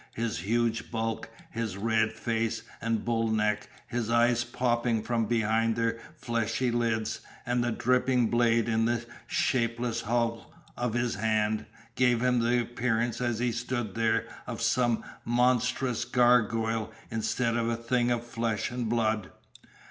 His 0.15 0.39
huge 0.39 0.89
bulk, 0.89 1.29
his 1.51 1.77
red 1.77 2.11
face 2.11 2.63
and 2.81 3.05
bull 3.05 3.27
neck, 3.27 3.69
his 3.85 4.09
eyes 4.09 4.43
popping 4.43 5.03
from 5.03 5.27
behind 5.27 5.75
their 5.75 5.99
fleshy 6.15 6.71
lids, 6.71 7.19
and 7.45 7.63
the 7.63 7.71
dripping 7.71 8.25
blade 8.27 8.67
in 8.67 8.85
the 8.85 9.05
shapeless 9.27 10.01
hulk 10.01 10.51
of 10.75 10.95
his 10.95 11.13
hand 11.13 11.67
gave 11.93 12.19
him 12.21 12.39
the 12.39 12.59
appearance 12.63 13.21
as 13.21 13.37
he 13.37 13.51
stood 13.51 13.93
there 13.93 14.25
of 14.47 14.59
some 14.59 15.03
monstrous 15.23 16.03
gargoyle 16.03 16.91
instead 17.11 17.55
of 17.55 17.69
a 17.69 17.75
thing 17.77 18.09
of 18.09 18.25
flesh 18.25 18.71
and 18.71 18.89
blood. 18.89 19.29